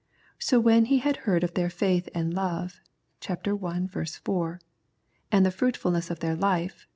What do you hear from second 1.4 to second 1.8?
of their